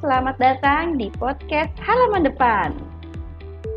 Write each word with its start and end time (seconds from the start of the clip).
selamat 0.00 0.40
datang 0.40 0.96
di 0.96 1.12
podcast 1.12 1.68
Halaman 1.76 2.24
Depan. 2.24 2.72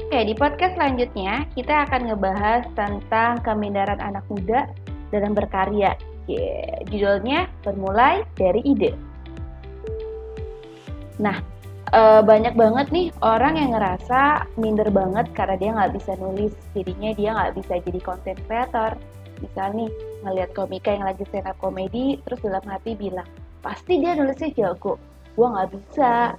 Oke, 0.08 0.24
di 0.24 0.32
podcast 0.32 0.80
selanjutnya 0.80 1.43
kita 1.51 1.83
akan 1.83 2.08
ngebahas 2.08 2.64
tentang 2.80 3.43
kemindaran 3.43 4.00
anak 4.00 4.24
muda 4.32 4.72
dalam 5.12 5.36
berkarya. 5.36 6.00
Yeah, 6.32 6.80
judulnya 6.88 7.51
bermulai 7.67 8.23
dari 8.39 8.64
ide. 8.64 8.96
Nah, 11.20 11.43
e, 11.91 12.01
banyak 12.23 12.55
banget 12.55 12.87
nih 12.95 13.11
orang 13.19 13.59
yang 13.59 13.75
ngerasa 13.75 14.47
minder 14.55 14.87
banget 14.95 15.27
karena 15.35 15.59
dia 15.59 15.75
nggak 15.75 15.91
bisa 15.99 16.15
nulis, 16.23 16.55
jadinya 16.71 17.11
dia 17.19 17.29
nggak 17.35 17.53
bisa 17.59 17.73
jadi 17.83 17.99
content 17.99 18.39
creator. 18.47 18.95
Misal 19.43 19.75
nih, 19.75 19.91
ngeliat 20.23 20.55
komika 20.55 20.95
yang 20.95 21.03
lagi 21.03 21.27
stand 21.27 21.51
up 21.51 21.59
komedi, 21.59 22.15
terus 22.23 22.39
dalam 22.39 22.63
hati 22.63 22.95
bilang, 22.95 23.27
pasti 23.59 23.99
dia 23.99 24.15
nulisnya 24.15 24.55
jago 24.55 24.95
gue 25.34 25.47
nggak 25.47 25.71
bisa. 25.73 26.38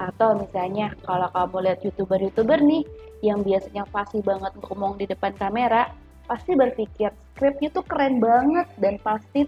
Atau 0.00 0.34
misalnya 0.40 0.90
kalau 1.06 1.28
kamu 1.30 1.56
lihat 1.68 1.80
youtuber-youtuber 1.86 2.58
nih 2.58 2.82
yang 3.22 3.44
biasanya 3.46 3.86
fasih 3.92 4.18
banget 4.24 4.50
ngomong 4.58 4.98
di 4.98 5.06
depan 5.06 5.30
kamera 5.38 5.94
pasti 6.26 6.58
berpikir 6.58 7.14
skripnya 7.34 7.70
tuh 7.70 7.86
keren 7.86 8.18
banget 8.18 8.66
dan 8.82 8.98
pasti 8.98 9.46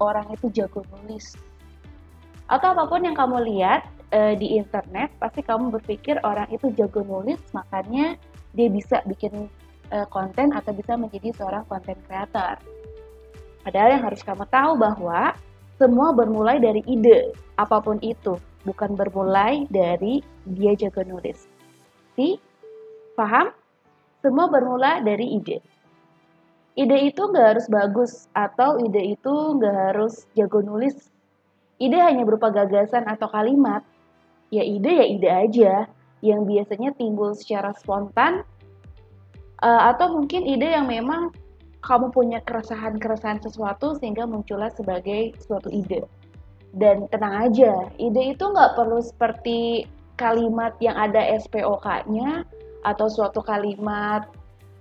orang 0.00 0.24
itu 0.32 0.48
jago 0.56 0.80
nulis. 0.88 1.36
Atau 2.48 2.72
apa 2.72 2.88
pun 2.88 3.04
yang 3.04 3.14
kamu 3.14 3.44
lihat 3.46 3.84
e, 4.10 4.34
di 4.40 4.56
internet 4.56 5.12
pasti 5.20 5.44
kamu 5.44 5.70
berpikir 5.76 6.18
orang 6.24 6.48
itu 6.50 6.72
jago 6.74 7.04
nulis 7.04 7.38
makanya 7.52 8.16
dia 8.56 8.68
bisa 8.72 9.04
bikin 9.06 9.46
e, 9.92 9.96
konten 10.08 10.50
atau 10.56 10.72
bisa 10.72 10.96
menjadi 10.96 11.36
seorang 11.36 11.62
konten 11.68 11.96
creator. 12.08 12.56
Padahal 13.60 14.00
yang 14.00 14.04
harus 14.08 14.24
kamu 14.24 14.48
tahu 14.48 14.72
bahwa 14.80 15.36
semua 15.80 16.12
bermulai 16.12 16.60
dari 16.60 16.84
ide, 16.84 17.32
apa 17.56 17.80
pun 17.80 17.96
itu, 18.04 18.36
bukan 18.68 18.92
bermulai 18.92 19.64
dari 19.72 20.20
dia 20.44 20.76
jago 20.76 21.00
nulis. 21.08 21.48
Si, 22.12 22.36
paham? 23.16 23.48
Semua 24.20 24.52
bermula 24.52 25.00
dari 25.00 25.40
ide. 25.40 25.64
Ide 26.76 27.08
itu 27.08 27.22
nggak 27.24 27.56
harus 27.56 27.66
bagus 27.72 28.28
atau 28.36 28.76
ide 28.84 29.16
itu 29.16 29.32
nggak 29.56 29.76
harus 29.88 30.28
jago 30.36 30.60
nulis. 30.60 31.08
Ide 31.80 31.96
hanya 31.96 32.28
berupa 32.28 32.52
gagasan 32.52 33.08
atau 33.08 33.32
kalimat. 33.32 33.80
Ya 34.52 34.60
ide 34.60 34.92
ya 34.92 35.06
ide 35.08 35.28
aja 35.32 35.72
yang 36.20 36.44
biasanya 36.44 36.92
timbul 36.92 37.32
secara 37.32 37.72
spontan 37.72 38.44
uh, 39.64 39.82
atau 39.88 40.12
mungkin 40.12 40.44
ide 40.44 40.76
yang 40.76 40.84
memang 40.84 41.32
kamu 41.80 42.12
punya 42.12 42.38
keresahan-keresahan 42.44 43.40
sesuatu 43.40 43.96
sehingga 43.96 44.28
muncullah 44.28 44.68
sebagai 44.76 45.32
suatu 45.40 45.72
ide. 45.72 46.04
Dan 46.70 47.10
tenang 47.10 47.50
aja, 47.50 47.90
ide 47.98 48.36
itu 48.36 48.44
nggak 48.46 48.78
perlu 48.78 49.02
seperti 49.02 49.88
kalimat 50.14 50.76
yang 50.78 50.94
ada 50.94 51.24
SPOK-nya 51.40 52.44
atau 52.84 53.06
suatu 53.08 53.40
kalimat 53.42 54.28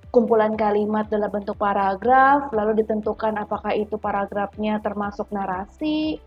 kumpulan 0.09 0.57
kalimat 0.57 1.05
dalam 1.13 1.29
bentuk 1.29 1.57
paragraf, 1.61 2.49
lalu 2.49 2.81
ditentukan 2.81 3.37
apakah 3.37 3.77
itu 3.77 3.93
paragrafnya 3.93 4.81
termasuk 4.81 5.29
narasi, 5.29 6.17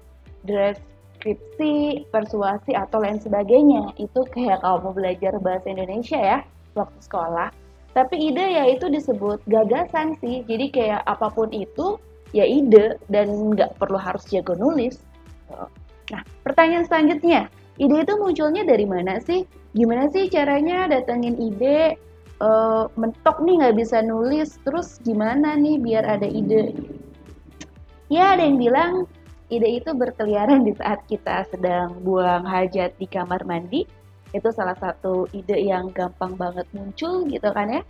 deskripsi, 0.47 2.06
persuasi, 2.15 2.78
atau 2.78 3.03
lain 3.03 3.19
sebagainya. 3.19 3.91
Itu 3.98 4.23
kayak 4.31 4.62
kamu 4.62 4.95
belajar 4.95 5.34
bahasa 5.43 5.67
Indonesia 5.67 6.19
ya, 6.19 6.39
waktu 6.78 6.98
sekolah 7.03 7.62
tapi 7.93 8.33
ide 8.33 8.57
ya 8.57 8.65
itu 8.73 8.89
disebut 8.89 9.45
gagasan 9.48 10.17
sih. 10.21 10.41
Jadi 10.48 10.73
kayak 10.73 11.05
apa 11.05 11.29
pun 11.29 11.53
itu 11.53 12.01
ya 12.33 12.49
ide 12.49 12.97
dan 13.12 13.53
nggak 13.53 13.77
perlu 13.77 14.01
harus 14.01 14.25
jago 14.33 14.57
nulis. 14.57 15.01
Nah 16.09 16.25
pertanyaan 16.45 16.89
selanjutnya. 16.89 17.53
Ide 17.81 18.05
itu 18.05 18.15
munculnya 18.21 18.65
dari 18.69 18.84
mana 18.84 19.17
sih? 19.21 19.49
Gimana 19.73 20.09
sih 20.12 20.29
caranya 20.29 20.89
datengin 20.89 21.37
ide 21.41 21.97
uh, 22.41 22.89
mentok 23.01 23.41
nih 23.45 23.65
nggak 23.65 23.77
bisa 23.81 24.05
nulis 24.05 24.61
terus 24.65 25.00
gimana 25.05 25.56
nih 25.56 25.81
biar 25.81 26.05
ada 26.05 26.28
ide? 26.28 26.77
Ya 28.12 28.37
ada 28.37 28.45
yang 28.45 28.61
bilang 28.61 28.93
ide 29.53 29.81
itu 29.81 29.93
berkeliaran 29.93 30.65
di 30.65 30.72
saat 30.77 31.05
kita 31.09 31.49
sedang 31.49 31.97
buang 32.05 32.45
hajat 32.45 32.97
di 32.97 33.05
kamar 33.09 33.45
mandi 33.45 33.84
itu 34.32 34.48
salah 34.53 34.76
satu 34.76 35.28
ide 35.37 35.60
yang 35.60 35.93
gampang 35.93 36.37
banget 36.37 36.65
muncul 36.72 37.28
gitu 37.28 37.48
kan 37.53 37.69
ya. 37.69 37.82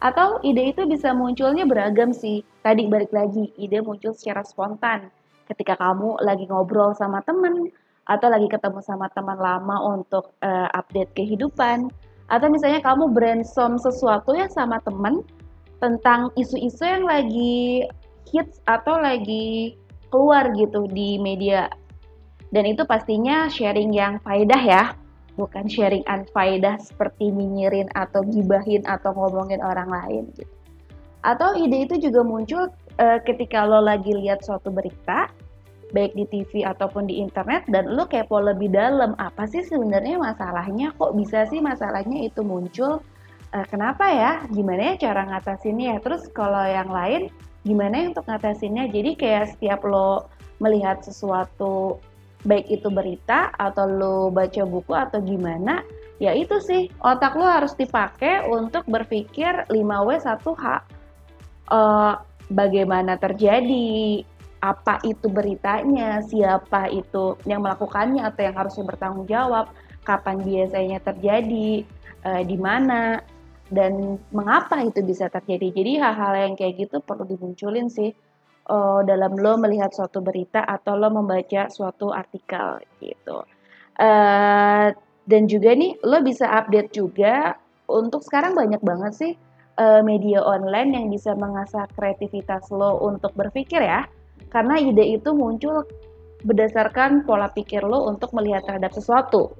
Atau 0.00 0.40
ide 0.40 0.72
itu 0.72 0.84
bisa 0.88 1.12
munculnya 1.12 1.68
beragam 1.68 2.12
sih. 2.12 2.40
Tadi 2.64 2.88
balik 2.88 3.12
lagi, 3.12 3.52
ide 3.60 3.84
muncul 3.84 4.16
secara 4.16 4.44
spontan. 4.44 5.12
Ketika 5.48 5.76
kamu 5.76 6.20
lagi 6.24 6.48
ngobrol 6.48 6.96
sama 6.96 7.20
temen, 7.24 7.68
atau 8.08 8.26
lagi 8.26 8.48
ketemu 8.48 8.80
sama 8.82 9.06
teman 9.12 9.36
lama 9.36 9.76
untuk 9.96 10.32
uh, 10.40 10.68
update 10.72 11.12
kehidupan. 11.14 11.92
Atau 12.30 12.48
misalnya 12.48 12.80
kamu 12.80 13.10
brainstorm 13.10 13.76
sesuatu 13.76 14.34
ya 14.34 14.46
sama 14.48 14.78
temen 14.82 15.20
tentang 15.82 16.30
isu-isu 16.38 16.84
yang 16.84 17.04
lagi 17.04 17.86
hits 18.30 18.62
atau 18.68 18.98
lagi 19.00 19.74
keluar 20.08 20.48
gitu 20.54 20.86
di 20.90 21.18
media. 21.18 21.70
Dan 22.50 22.66
itu 22.66 22.82
pastinya 22.82 23.46
sharing 23.46 23.94
yang 23.94 24.18
faedah 24.22 24.62
ya 24.62 24.82
bukan 25.40 25.64
sharing 25.64 26.04
unfaedah 26.04 26.76
seperti 26.76 27.32
minyirin 27.32 27.88
atau 27.96 28.20
gibahin 28.28 28.84
atau 28.84 29.16
ngomongin 29.16 29.64
orang 29.64 29.88
lain 29.88 30.28
gitu. 30.36 30.52
Atau 31.24 31.56
ide 31.56 31.88
itu 31.88 31.96
juga 31.96 32.20
muncul 32.20 32.68
uh, 33.00 33.18
ketika 33.24 33.64
lo 33.64 33.80
lagi 33.80 34.12
lihat 34.12 34.44
suatu 34.44 34.68
berita 34.68 35.32
baik 35.90 36.14
di 36.14 36.24
TV 36.30 36.62
ataupun 36.62 37.10
di 37.10 37.18
internet 37.18 37.66
dan 37.66 37.90
lo 37.90 38.06
kepo 38.06 38.38
lebih 38.38 38.70
dalam 38.70 39.16
apa 39.16 39.48
sih 39.48 39.64
sebenarnya 39.64 40.20
masalahnya? 40.20 40.92
Kok 40.96 41.16
bisa 41.16 41.48
sih 41.48 41.64
masalahnya 41.64 42.28
itu 42.28 42.44
muncul? 42.44 43.00
Uh, 43.50 43.66
kenapa 43.68 44.06
ya? 44.12 44.32
Gimana 44.52 44.94
ya 44.94 45.10
cara 45.10 45.24
ngatasinnya? 45.28 46.00
Terus 46.04 46.28
kalau 46.36 46.62
yang 46.64 46.92
lain 46.92 47.32
gimana 47.64 48.04
ya 48.04 48.04
untuk 48.16 48.24
ngatasinnya? 48.28 48.88
Jadi 48.88 49.10
kayak 49.16 49.56
setiap 49.56 49.80
lo 49.84 50.28
melihat 50.60 51.00
sesuatu 51.00 51.98
baik 52.44 52.72
itu 52.72 52.88
berita 52.88 53.52
atau 53.52 53.84
lo 53.84 54.16
baca 54.32 54.64
buku 54.64 54.92
atau 54.96 55.20
gimana 55.20 55.84
ya 56.20 56.32
itu 56.36 56.60
sih. 56.60 56.88
Otak 57.00 57.36
lo 57.36 57.44
harus 57.44 57.76
dipakai 57.76 58.48
untuk 58.48 58.84
berpikir 58.88 59.68
5W 59.68 60.08
1H 60.20 60.64
uh, 61.72 62.14
bagaimana 62.50 63.16
terjadi 63.16 64.24
apa 64.60 65.00
itu 65.08 65.32
beritanya 65.32 66.20
siapa 66.20 66.92
itu 66.92 67.40
yang 67.48 67.64
melakukannya 67.64 68.20
atau 68.28 68.40
yang 68.44 68.56
harusnya 68.56 68.84
bertanggung 68.84 69.24
jawab 69.24 69.72
kapan 70.04 70.44
biasanya 70.44 71.00
terjadi 71.00 71.84
uh, 72.28 72.42
di 72.44 72.56
mana 72.60 73.24
dan 73.72 74.18
mengapa 74.34 74.82
itu 74.82 75.00
bisa 75.00 75.30
terjadi. 75.32 75.72
Jadi 75.72 75.92
hal-hal 76.02 76.32
yang 76.36 76.54
kayak 76.58 76.88
gitu 76.88 77.00
perlu 77.00 77.24
dimunculin 77.24 77.88
sih 77.88 78.12
uh, 78.68 79.00
dalam 79.06 79.38
lo 79.38 79.56
melihat 79.56 79.94
suatu 79.94 80.20
berita 80.20 80.60
atau 80.66 80.98
lo 80.98 81.08
membaca 81.08 81.70
suatu 81.72 82.12
artikel 82.12 82.82
gitu. 83.00 83.46
Uh, 84.00 84.92
dan 85.28 85.46
juga 85.46 85.76
nih 85.76 85.96
lo 86.02 86.20
bisa 86.24 86.48
update 86.48 86.90
juga 86.92 87.54
untuk 87.86 88.24
sekarang 88.24 88.56
banyak 88.56 88.80
banget 88.80 89.12
sih 89.14 89.32
uh, 89.78 90.00
media 90.02 90.42
online 90.42 90.96
yang 90.96 91.06
bisa 91.08 91.32
mengasah 91.36 91.86
kreativitas 91.94 92.68
lo 92.74 93.00
untuk 93.00 93.32
berpikir 93.38 93.80
ya. 93.80 94.04
Karena 94.50 94.80
ide 94.82 95.04
itu 95.16 95.30
muncul 95.30 95.86
berdasarkan 96.42 97.28
pola 97.28 97.52
pikir 97.52 97.84
lo 97.84 98.08
untuk 98.08 98.32
melihat 98.32 98.64
terhadap 98.66 98.90
sesuatu. 98.96 99.52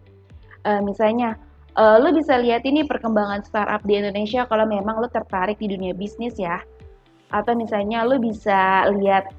Uh, 0.64 0.80
misalnya, 0.80 1.36
uh, 1.76 2.00
lo 2.00 2.10
bisa 2.12 2.40
lihat 2.40 2.64
ini 2.64 2.84
perkembangan 2.88 3.44
startup 3.44 3.84
di 3.84 4.00
Indonesia 4.00 4.48
kalau 4.48 4.64
memang 4.64 4.98
lo 4.98 5.08
tertarik 5.12 5.60
di 5.60 5.70
dunia 5.70 5.92
bisnis 5.92 6.34
ya 6.40 6.60
atau 7.30 7.52
misalnya 7.54 8.02
lo 8.06 8.18
bisa 8.18 8.90
lihat 8.94 9.30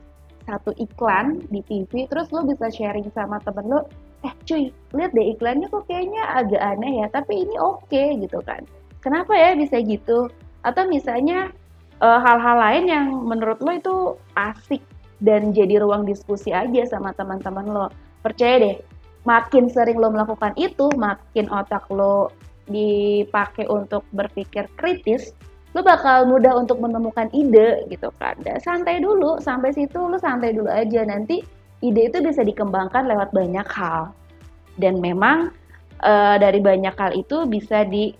satu 0.47 0.73
iklan 0.79 1.43
di 1.53 1.61
TV 1.67 2.09
terus 2.09 2.31
lo 2.33 2.43
bisa 2.47 2.71
sharing 2.71 3.07
sama 3.13 3.37
temen 3.43 3.67
lo 3.69 3.85
eh 4.21 4.33
cuy 4.45 4.69
lihat 4.93 5.11
deh 5.13 5.33
iklannya 5.33 5.67
kok 5.69 5.85
kayaknya 5.89 6.23
agak 6.37 6.61
aneh 6.61 7.01
ya 7.01 7.07
tapi 7.09 7.45
ini 7.45 7.55
oke 7.57 7.85
okay, 7.89 8.17
gitu 8.21 8.41
kan. 8.45 8.61
Kenapa 9.01 9.33
ya 9.33 9.57
bisa 9.57 9.81
gitu? 9.81 10.29
Atau 10.61 10.85
misalnya 10.85 11.49
eh, 11.97 12.19
hal-hal 12.21 12.57
uh, 12.57 12.61
lain 12.69 12.85
yang 12.85 13.05
menurut 13.25 13.57
lo 13.65 13.71
itu 13.73 13.95
asik 14.37 14.81
dan 15.21 15.53
jadi 15.53 15.81
ruang 15.81 16.05
diskusi 16.05 16.53
aja 16.53 16.85
sama 16.85 17.13
teman-teman 17.17 17.65
lo. 17.65 17.85
Percaya 18.21 18.61
deh 18.61 18.77
makin 19.25 19.69
sering 19.69 19.97
lo 19.97 20.13
melakukan 20.13 20.53
itu 20.57 20.89
makin 20.97 21.49
otak 21.49 21.85
lo 21.89 22.29
dipakai 22.69 23.65
untuk 23.69 24.05
berpikir 24.13 24.69
kritis 24.77 25.33
lu 25.71 25.81
bakal 25.81 26.27
mudah 26.27 26.51
untuk 26.59 26.83
menemukan 26.83 27.31
ide 27.31 27.87
gitu 27.87 28.11
kan. 28.19 28.35
Dan 28.43 28.59
santai 28.59 28.99
dulu, 28.99 29.39
sampai 29.39 29.71
situ 29.71 29.99
lu 29.99 30.19
santai 30.19 30.51
dulu 30.51 30.67
aja. 30.67 31.07
Nanti 31.07 31.39
ide 31.79 32.11
itu 32.11 32.19
bisa 32.19 32.43
dikembangkan 32.43 33.07
lewat 33.07 33.31
banyak 33.31 33.67
hal. 33.71 34.11
Dan 34.75 34.99
memang 34.99 35.55
e, 36.03 36.13
dari 36.43 36.59
banyak 36.59 36.95
hal 36.95 37.11
itu 37.15 37.47
bisa 37.47 37.87
di 37.87 38.11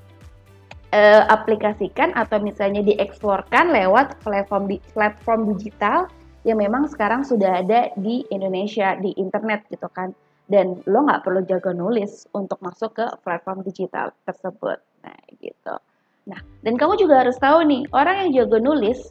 e, 0.96 1.02
aplikasikan 1.28 2.16
atau 2.16 2.40
misalnya 2.40 2.88
dieksplorkan 2.88 3.76
lewat 3.76 4.24
platform 4.24 4.72
di, 4.72 4.80
platform 4.96 5.52
digital 5.56 6.08
yang 6.48 6.58
memang 6.58 6.88
sekarang 6.88 7.22
sudah 7.22 7.62
ada 7.62 7.92
di 8.00 8.26
Indonesia 8.32 8.96
di 8.98 9.12
internet 9.20 9.68
gitu 9.70 9.92
kan. 9.92 10.16
dan 10.52 10.84
lo 10.84 11.08
nggak 11.08 11.24
perlu 11.24 11.48
jago 11.48 11.72
nulis 11.72 12.28
untuk 12.36 12.60
masuk 12.60 13.00
ke 13.00 13.08
platform 13.24 13.64
digital 13.64 14.12
tersebut. 14.28 14.84
Nah, 15.00 15.16
gitu. 15.40 15.80
Nah, 16.30 16.38
dan 16.62 16.78
kamu 16.78 17.02
juga 17.02 17.26
harus 17.26 17.38
tahu 17.42 17.66
nih, 17.66 17.90
orang 17.98 18.26
yang 18.26 18.46
jago 18.46 18.62
nulis, 18.62 19.10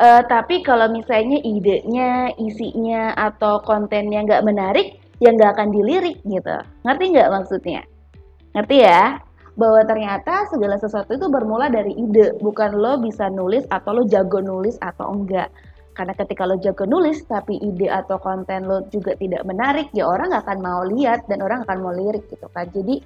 uh, 0.00 0.24
tapi 0.24 0.64
kalau 0.64 0.88
misalnya 0.88 1.36
idenya, 1.44 2.32
isinya, 2.40 3.12
atau 3.18 3.60
kontennya 3.60 4.24
nggak 4.24 4.44
menarik, 4.48 4.96
ya 5.20 5.34
nggak 5.34 5.58
akan 5.58 5.68
dilirik 5.74 6.16
gitu. 6.24 6.56
Ngerti 6.88 7.04
nggak 7.12 7.30
maksudnya? 7.34 7.82
Ngerti 8.56 8.76
ya? 8.80 9.20
Bahwa 9.58 9.82
ternyata 9.84 10.46
segala 10.48 10.78
sesuatu 10.78 11.18
itu 11.18 11.26
bermula 11.28 11.68
dari 11.68 11.92
ide, 11.92 12.38
bukan 12.38 12.78
lo 12.78 12.96
bisa 13.02 13.26
nulis 13.28 13.66
atau 13.68 14.00
lo 14.00 14.02
jago 14.06 14.38
nulis 14.38 14.78
atau 14.80 15.10
enggak. 15.10 15.50
Karena 15.98 16.14
ketika 16.14 16.46
lo 16.46 16.54
jago 16.62 16.86
nulis 16.86 17.26
tapi 17.26 17.58
ide 17.58 17.90
atau 17.90 18.22
konten 18.22 18.70
lo 18.70 18.86
juga 18.88 19.18
tidak 19.18 19.42
menarik, 19.42 19.90
ya 19.90 20.06
orang 20.06 20.30
nggak 20.30 20.46
akan 20.46 20.58
mau 20.62 20.86
lihat 20.86 21.26
dan 21.26 21.42
orang 21.42 21.66
akan 21.66 21.78
mau 21.82 21.90
lirik 21.90 22.24
gitu 22.30 22.46
kan. 22.54 22.70
Jadi 22.70 23.02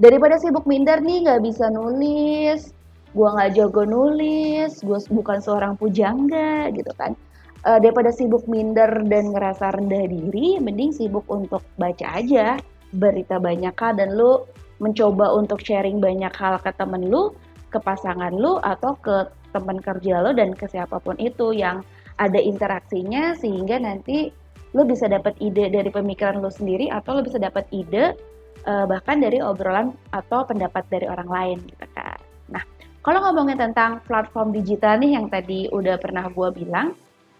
daripada 0.00 0.40
sibuk 0.40 0.64
minder 0.64 1.04
nih 1.04 1.28
nggak 1.28 1.44
bisa 1.44 1.68
nulis, 1.68 2.72
gua 3.12 3.34
nggak 3.36 3.50
jago 3.58 3.82
nulis, 3.86 4.80
gua 4.84 4.98
bukan 5.10 5.38
seorang 5.42 5.74
pujangga 5.76 6.70
gitu 6.74 6.92
kan. 6.96 7.14
Uh, 7.60 7.76
daripada 7.76 8.08
sibuk 8.08 8.48
minder 8.48 9.04
dan 9.04 9.36
ngerasa 9.36 9.76
rendah 9.76 10.08
diri, 10.08 10.56
mending 10.56 10.96
sibuk 10.96 11.28
untuk 11.28 11.60
baca 11.76 12.16
aja 12.16 12.56
berita 12.96 13.38
banyak 13.38 13.76
hal 13.76 13.92
dan 13.94 14.16
lu 14.16 14.42
mencoba 14.80 15.28
untuk 15.36 15.60
sharing 15.60 16.00
banyak 16.00 16.32
hal 16.32 16.56
ke 16.58 16.72
temen 16.74 17.12
lu, 17.12 17.36
ke 17.68 17.78
pasangan 17.78 18.32
lu, 18.32 18.56
atau 18.64 18.96
ke 18.98 19.28
teman 19.52 19.78
kerja 19.82 20.22
lo 20.22 20.30
dan 20.32 20.54
ke 20.54 20.66
siapa 20.70 21.02
pun 21.02 21.18
itu 21.18 21.52
yang 21.52 21.82
ada 22.22 22.38
interaksinya 22.38 23.34
sehingga 23.36 23.82
nanti 23.82 24.30
lo 24.70 24.86
bisa 24.86 25.10
dapat 25.10 25.34
ide 25.42 25.68
dari 25.68 25.90
pemikiran 25.90 26.38
lo 26.38 26.48
sendiri 26.52 26.86
atau 26.86 27.18
lo 27.18 27.26
bisa 27.26 27.42
dapat 27.42 27.66
ide 27.74 28.14
uh, 28.70 28.86
bahkan 28.86 29.18
dari 29.18 29.42
obrolan 29.42 29.90
atau 30.14 30.46
pendapat 30.46 30.86
dari 30.86 31.10
orang 31.10 31.26
lain 31.26 31.58
gitu 31.66 31.86
kalau 33.00 33.24
ngomongin 33.24 33.56
tentang 33.56 34.04
platform 34.04 34.52
digital 34.52 35.00
nih 35.00 35.16
yang 35.16 35.32
tadi 35.32 35.72
udah 35.72 35.96
pernah 35.96 36.28
gue 36.28 36.48
bilang, 36.52 36.92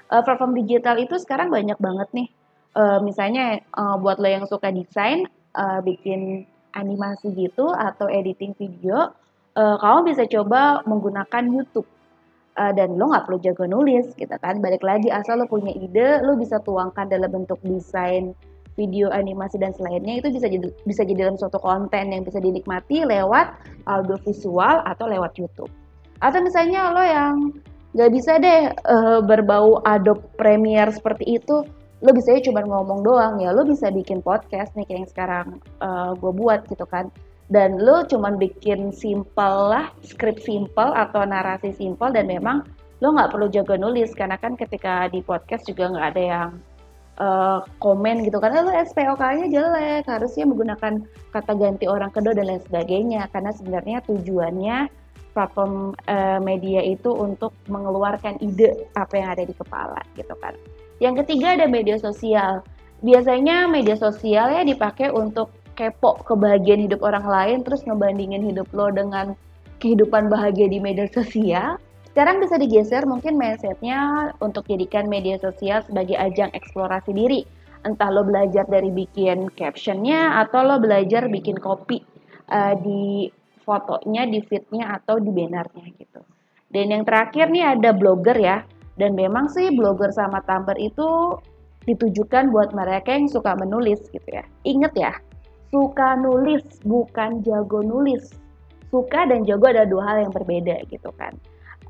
uh, 0.09 0.23
platform 0.25 0.57
digital 0.57 0.97
itu 0.97 1.21
sekarang 1.21 1.53
banyak 1.53 1.77
banget 1.77 2.09
nih. 2.17 2.29
Uh, 2.73 2.99
misalnya 3.05 3.61
uh, 3.77 4.01
buat 4.01 4.17
lo 4.17 4.29
yang 4.31 4.49
suka 4.49 4.73
desain, 4.73 5.29
uh, 5.53 5.85
bikin 5.85 6.49
animasi 6.73 7.35
gitu 7.37 7.77
atau 7.77 8.09
editing 8.09 8.57
video, 8.57 9.13
uh, 9.59 9.77
kamu 9.77 10.15
bisa 10.15 10.25
coba 10.31 10.81
menggunakan 10.89 11.45
YouTube 11.49 11.89
dan 12.61 13.01
lo 13.01 13.09
nggak 13.09 13.25
perlu 13.25 13.41
jago 13.41 13.65
nulis 13.65 14.13
gitu 14.21 14.37
kan 14.37 14.61
balik 14.61 14.85
lagi 14.85 15.09
asal 15.09 15.41
lo 15.41 15.49
punya 15.49 15.73
ide 15.73 16.21
lo 16.21 16.37
bisa 16.37 16.61
tuangkan 16.61 17.09
dalam 17.09 17.33
bentuk 17.33 17.57
desain 17.65 18.37
video 18.79 19.11
animasi 19.11 19.59
dan 19.59 19.75
selainnya 19.75 20.23
itu 20.23 20.29
bisa 20.31 20.47
jadi 20.47 20.69
bisa 20.87 21.03
jadi 21.03 21.29
dalam 21.29 21.37
suatu 21.39 21.59
konten 21.59 22.15
yang 22.15 22.23
bisa 22.23 22.39
dinikmati 22.39 23.03
lewat 23.07 23.55
audio 23.91 24.17
visual 24.23 24.83
atau 24.87 25.05
lewat 25.11 25.35
YouTube. 25.39 25.73
Atau 26.21 26.45
misalnya 26.45 26.93
lo 26.93 27.03
yang 27.03 27.35
nggak 27.91 28.11
bisa 28.15 28.39
deh 28.39 28.71
uh, 28.87 29.19
berbau 29.25 29.83
Adobe 29.83 30.23
Premiere 30.39 30.95
seperti 30.95 31.27
itu 31.27 31.67
lo 32.01 32.11
bisa 32.17 32.33
cuma 32.41 32.65
ngomong 32.65 33.05
doang 33.05 33.35
ya. 33.41 33.53
Lo 33.53 33.69
bisa 33.69 33.93
bikin 33.93 34.25
podcast 34.25 34.73
nih 34.73 34.89
kayak 34.89 34.99
yang 35.05 35.11
sekarang 35.11 35.47
uh, 35.85 36.17
gue 36.17 36.33
buat 36.33 36.65
gitu 36.69 36.85
kan. 36.89 37.13
Dan 37.51 37.83
lu 37.83 38.07
cuman 38.07 38.39
bikin 38.39 38.95
simple 38.95 39.75
lah 39.75 39.91
skrip 40.07 40.39
simple 40.41 40.95
atau 40.95 41.27
narasi 41.27 41.75
simple 41.75 42.09
dan 42.15 42.31
memang 42.31 42.63
lo 43.05 43.13
nggak 43.13 43.37
perlu 43.37 43.53
jago 43.53 43.77
nulis. 43.77 44.17
Karena 44.17 44.41
kan 44.41 44.57
ketika 44.57 45.13
di 45.13 45.21
podcast 45.21 45.69
juga 45.69 45.93
nggak 45.93 46.09
ada 46.17 46.23
yang 46.23 46.51
uh, 47.21 47.61
komen 47.79 48.25
gitu. 48.25 48.41
Karena 48.41 48.65
lo 48.65 48.73
SPOK-nya 48.73 49.47
jelek 49.53 50.09
harusnya 50.09 50.45
menggunakan 50.49 51.05
kata 51.31 51.53
ganti 51.55 51.85
orang 51.87 52.11
kedua 52.11 52.33
dan 52.33 52.49
lain 52.49 52.65
sebagainya. 52.65 53.29
Karena 53.31 53.53
sebenarnya 53.53 54.03
tujuannya 54.09 54.79
platform 55.31 55.95
uh, 56.11 56.41
media 56.43 56.83
itu 56.83 57.13
untuk 57.13 57.55
mengeluarkan 57.71 58.41
ide 58.43 58.89
apa 58.99 59.15
yang 59.21 59.29
ada 59.37 59.45
di 59.47 59.55
kepala 59.55 60.01
gitu 60.19 60.35
kan. 60.41 60.57
Yang 60.99 61.25
ketiga 61.25 61.55
ada 61.61 61.67
media 61.71 62.01
sosial. 62.01 62.65
Biasanya 63.01 63.71
media 63.71 63.97
sosial 63.97 64.53
ya 64.53 64.65
dipakai 64.67 65.09
untuk 65.09 65.55
kepo 65.79 66.21
kebahagiaan 66.29 66.85
hidup 66.85 67.01
orang 67.01 67.25
lain 67.25 67.59
terus 67.65 67.81
ngebandingin 67.89 68.45
hidup 68.45 68.69
lo 68.77 68.93
dengan 68.93 69.33
kehidupan 69.81 70.29
bahagia 70.29 70.69
di 70.69 70.77
media 70.77 71.09
sosial 71.09 71.81
sekarang 72.11 72.43
bisa 72.43 72.59
digeser 72.59 73.07
mungkin 73.07 73.39
mindsetnya 73.39 74.35
untuk 74.43 74.67
jadikan 74.67 75.07
media 75.07 75.39
sosial 75.39 75.87
sebagai 75.87 76.19
ajang 76.19 76.51
eksplorasi 76.59 77.15
diri. 77.15 77.47
Entah 77.87 78.11
lo 78.11 78.27
belajar 78.27 78.67
dari 78.67 78.91
bikin 78.91 79.47
captionnya 79.55 80.43
atau 80.43 80.67
lo 80.67 80.83
belajar 80.83 81.31
bikin 81.31 81.57
kopi 81.57 82.03
uh, 82.51 82.75
di 82.83 83.31
fotonya 83.63 84.27
di 84.27 84.43
feednya 84.43 84.99
atau 84.99 85.23
di 85.23 85.31
bannernya 85.31 85.87
gitu. 86.03 86.21
Dan 86.67 86.91
yang 86.91 87.07
terakhir 87.07 87.47
nih 87.47 87.79
ada 87.79 87.95
blogger 87.95 88.37
ya. 88.37 88.67
Dan 88.99 89.15
memang 89.15 89.47
sih 89.49 89.71
blogger 89.73 90.11
sama 90.11 90.43
Tumblr 90.45 90.77
itu 90.77 91.39
ditujukan 91.89 92.51
buat 92.53 92.75
mereka 92.75 93.15
yang 93.17 93.31
suka 93.31 93.55
menulis 93.55 94.03
gitu 94.11 94.29
ya. 94.29 94.45
Inget 94.67 94.93
ya 94.99 95.15
suka 95.71 96.19
nulis 96.19 96.67
bukan 96.83 97.47
jago 97.47 97.87
nulis. 97.87 98.35
Suka 98.91 99.31
dan 99.31 99.47
jago 99.47 99.71
ada 99.71 99.87
dua 99.87 100.03
hal 100.11 100.27
yang 100.27 100.35
berbeda 100.35 100.83
gitu 100.91 101.15
kan 101.15 101.39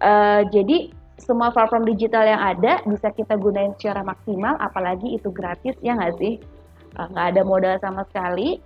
uh, 0.00 0.42
jadi 0.48 0.90
semua 1.20 1.52
platform 1.52 1.84
digital 1.84 2.24
yang 2.24 2.40
ada 2.40 2.80
bisa 2.88 3.12
kita 3.12 3.36
gunain 3.36 3.76
secara 3.76 4.00
maksimal 4.00 4.56
apalagi 4.56 5.20
itu 5.20 5.28
gratis 5.28 5.76
ya 5.84 5.94
nggak 5.94 6.16
sih? 6.16 6.40
Eh, 6.96 7.06
nggak 7.12 7.26
uh, 7.26 7.30
ada 7.30 7.42
modal 7.44 7.76
sama 7.78 8.02
sekali. 8.08 8.58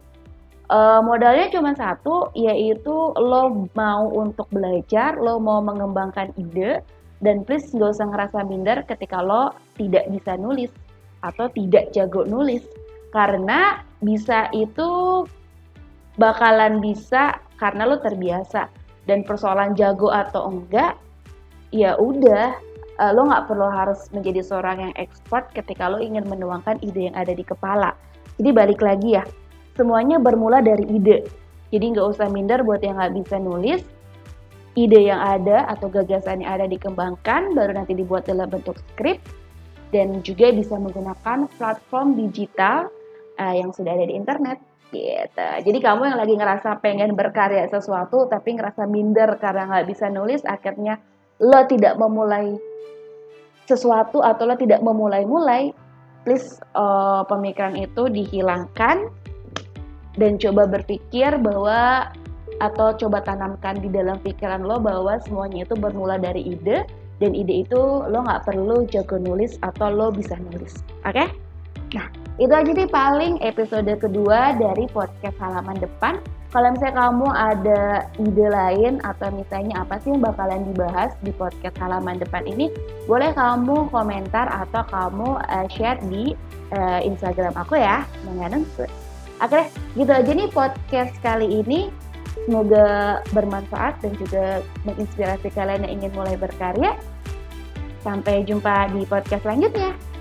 Uh, 0.73 1.05
modalnya 1.05 1.53
cuma 1.53 1.77
satu 1.77 2.33
yaitu 2.33 3.13
lo 3.21 3.69
mau 3.77 4.09
untuk 4.09 4.49
belajar 4.49 5.13
lo 5.21 5.37
mau 5.37 5.61
mengembangkan 5.61 6.33
ide 6.41 6.81
dan 7.21 7.45
please 7.45 7.69
nggak 7.77 8.01
usah 8.01 8.09
ngerasa 8.09 8.39
minder 8.49 8.81
ketika 8.89 9.21
lo 9.21 9.53
tidak 9.77 10.09
bisa 10.09 10.41
nulis 10.41 10.73
atau 11.21 11.51
tidak 11.53 11.93
jago 11.93 12.25
nulis. 12.25 12.65
Karena 13.13 13.85
bisa 14.01 14.51
itu 14.57 15.23
bakalan 16.17 16.81
bisa 16.81 17.39
karena 17.61 17.85
lo 17.85 17.99
terbiasa. 18.01 18.71
Dan 19.05 19.21
persoalan 19.21 19.77
jago 19.77 20.09
atau 20.09 20.49
enggak 20.49 20.97
ya 21.75 21.99
udah 21.99 22.55
uh, 23.03 23.11
lo 23.11 23.27
nggak 23.27 23.51
perlu 23.51 23.67
harus 23.67 24.07
menjadi 24.15 24.47
seorang 24.47 24.79
yang 24.79 24.95
expert 24.95 25.51
ketika 25.51 25.91
lo 25.91 25.99
ingin 25.99 26.23
menuangkan 26.23 26.79
ide 26.87 27.11
yang 27.11 27.17
ada 27.19 27.35
di 27.35 27.43
kepala 27.43 27.99
jadi 28.39 28.55
balik 28.55 28.79
lagi 28.79 29.19
ya 29.19 29.27
semuanya 29.75 30.23
bermula 30.23 30.63
dari 30.63 30.87
ide 30.87 31.27
jadi 31.75 31.99
nggak 31.99 32.07
usah 32.15 32.31
minder 32.31 32.63
buat 32.63 32.79
yang 32.79 33.03
nggak 33.03 33.19
bisa 33.19 33.43
nulis 33.43 33.83
ide 34.79 35.11
yang 35.11 35.19
ada 35.19 35.67
atau 35.67 35.91
gagasan 35.91 36.47
yang 36.47 36.63
ada 36.63 36.71
dikembangkan 36.71 37.59
baru 37.59 37.75
nanti 37.75 37.99
dibuat 37.99 38.31
dalam 38.31 38.47
bentuk 38.47 38.79
skrip 38.95 39.19
dan 39.91 40.23
juga 40.23 40.51
bisa 40.55 40.79
menggunakan 40.79 41.51
platform 41.59 42.19
digital 42.19 42.91
uh, 43.39 43.55
yang 43.55 43.71
sudah 43.71 43.95
ada 43.95 44.07
di 44.11 44.15
internet 44.19 44.59
gitu. 44.91 45.49
Jadi 45.71 45.79
kamu 45.79 46.11
yang 46.11 46.19
lagi 46.19 46.35
ngerasa 46.35 46.83
pengen 46.83 47.15
berkarya 47.15 47.67
sesuatu 47.71 48.27
tapi 48.27 48.59
ngerasa 48.59 48.87
minder 48.91 49.39
karena 49.39 49.71
nggak 49.71 49.87
bisa 49.91 50.07
nulis, 50.11 50.43
akhirnya 50.43 50.99
lo 51.43 51.61
tidak 51.67 51.99
memulai 51.99 52.55
sesuatu 53.65 54.21
atau 54.21 54.45
lo 54.45 54.55
tidak 54.61 54.85
memulai-mulai, 54.85 55.73
please 56.23 56.61
uh, 56.77 57.25
pemikiran 57.27 57.75
itu 57.75 58.07
dihilangkan 58.13 59.09
dan 60.21 60.39
coba 60.39 60.69
berpikir 60.69 61.35
bahwa 61.43 62.13
atau 62.63 62.95
coba 62.95 63.19
tanamkan 63.25 63.83
di 63.83 63.91
dalam 63.91 64.21
pikiran 64.23 64.63
lo 64.63 64.79
bahwa 64.79 65.19
semuanya 65.27 65.67
itu 65.67 65.75
bermula 65.75 66.23
dari 66.23 66.55
ide 66.55 66.87
dan 67.19 67.35
ide 67.35 67.67
itu 67.67 67.81
lo 68.07 68.19
nggak 68.23 68.47
perlu 68.47 68.87
jago 68.87 69.19
nulis 69.19 69.59
atau 69.67 69.91
lo 69.91 70.15
bisa 70.15 70.39
nulis, 70.39 70.83
oke? 71.03 71.19
Okay? 71.19 71.29
Nah, 71.95 72.07
itu 72.43 72.51
aja 72.51 72.71
nih 72.75 72.91
paling 72.91 73.39
episode 73.47 73.87
kedua 74.03 74.59
dari 74.59 74.91
podcast 74.91 75.39
halaman 75.39 75.79
depan. 75.79 76.19
Kalau 76.51 76.71
misalnya 76.71 77.11
kamu 77.11 77.29
ada 77.35 77.83
ide 78.15 78.47
lain 78.47 79.03
atau 79.03 79.27
misalnya 79.35 79.83
apa 79.83 79.99
sih 79.99 80.15
yang 80.15 80.23
bakalan 80.23 80.63
dibahas 80.71 81.11
di 81.27 81.35
podcast 81.35 81.75
halaman 81.83 82.23
depan 82.23 82.47
ini, 82.47 82.71
boleh 83.11 83.35
kamu 83.35 83.91
komentar 83.91 84.47
atau 84.47 84.87
kamu 84.87 85.35
uh, 85.35 85.67
share 85.67 85.99
di 86.07 86.31
uh, 86.75 87.03
Instagram 87.03 87.59
aku 87.59 87.75
ya, 87.79 88.07
mengenai 88.27 88.63
Oke, 89.43 89.67
gitu 89.99 90.13
aja 90.15 90.31
nih 90.31 90.47
podcast 90.55 91.15
kali 91.27 91.63
ini. 91.63 91.91
Semoga 92.47 93.19
bermanfaat 93.35 93.99
dan 94.03 94.15
juga 94.19 94.63
menginspirasi 94.87 95.51
kalian 95.55 95.87
yang 95.87 96.03
ingin 96.03 96.13
mulai 96.15 96.39
berkarya. 96.39 96.95
Sampai 98.07 98.47
jumpa 98.47 98.95
di 98.95 99.03
podcast 99.11 99.43
selanjutnya. 99.43 100.14